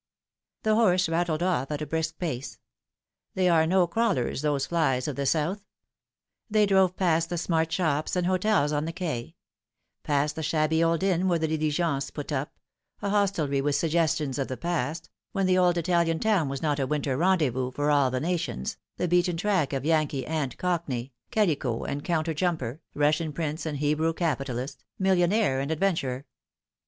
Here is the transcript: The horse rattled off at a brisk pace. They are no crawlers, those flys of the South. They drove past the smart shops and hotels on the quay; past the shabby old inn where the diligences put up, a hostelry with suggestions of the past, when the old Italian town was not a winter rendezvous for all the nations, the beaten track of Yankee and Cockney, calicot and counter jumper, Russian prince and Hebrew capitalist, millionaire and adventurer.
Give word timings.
The 0.63 0.73
horse 0.73 1.07
rattled 1.07 1.43
off 1.43 1.69
at 1.69 1.83
a 1.83 1.85
brisk 1.85 2.17
pace. 2.17 2.57
They 3.35 3.47
are 3.47 3.67
no 3.67 3.85
crawlers, 3.85 4.41
those 4.41 4.65
flys 4.65 5.07
of 5.07 5.15
the 5.15 5.27
South. 5.27 5.63
They 6.49 6.65
drove 6.65 6.95
past 6.97 7.29
the 7.29 7.37
smart 7.37 7.71
shops 7.71 8.15
and 8.15 8.25
hotels 8.25 8.71
on 8.71 8.85
the 8.85 8.93
quay; 8.93 9.35
past 10.01 10.35
the 10.35 10.41
shabby 10.41 10.83
old 10.83 11.03
inn 11.03 11.27
where 11.27 11.37
the 11.37 11.47
diligences 11.47 12.09
put 12.11 12.31
up, 12.31 12.57
a 13.03 13.11
hostelry 13.11 13.61
with 13.61 13.75
suggestions 13.75 14.39
of 14.39 14.47
the 14.47 14.57
past, 14.57 15.11
when 15.33 15.45
the 15.45 15.59
old 15.59 15.77
Italian 15.77 16.17
town 16.17 16.49
was 16.49 16.63
not 16.63 16.79
a 16.79 16.87
winter 16.87 17.15
rendezvous 17.15 17.69
for 17.69 17.91
all 17.91 18.09
the 18.09 18.19
nations, 18.19 18.77
the 18.97 19.07
beaten 19.07 19.37
track 19.37 19.71
of 19.71 19.85
Yankee 19.85 20.25
and 20.25 20.57
Cockney, 20.57 21.13
calicot 21.31 21.87
and 21.87 22.03
counter 22.03 22.33
jumper, 22.33 22.81
Russian 22.95 23.31
prince 23.33 23.67
and 23.67 23.77
Hebrew 23.77 24.13
capitalist, 24.13 24.83
millionaire 24.97 25.59
and 25.59 25.69
adventurer. 25.69 26.25